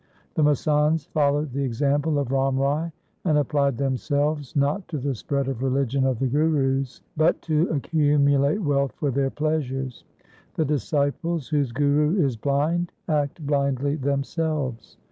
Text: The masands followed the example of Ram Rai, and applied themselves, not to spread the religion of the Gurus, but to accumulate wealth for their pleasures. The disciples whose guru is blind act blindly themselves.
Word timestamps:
The 0.33 0.41
masands 0.41 1.05
followed 1.09 1.51
the 1.53 1.63
example 1.63 2.17
of 2.17 2.31
Ram 2.31 2.57
Rai, 2.57 2.91
and 3.23 3.37
applied 3.37 3.77
themselves, 3.77 4.55
not 4.55 4.87
to 4.87 5.13
spread 5.13 5.45
the 5.45 5.53
religion 5.53 6.07
of 6.07 6.17
the 6.17 6.25
Gurus, 6.25 7.03
but 7.15 7.39
to 7.43 7.69
accumulate 7.69 8.57
wealth 8.57 8.93
for 8.93 9.11
their 9.11 9.29
pleasures. 9.29 10.03
The 10.55 10.65
disciples 10.65 11.49
whose 11.49 11.71
guru 11.71 12.17
is 12.25 12.35
blind 12.35 12.93
act 13.07 13.45
blindly 13.45 13.93
themselves. 13.93 14.97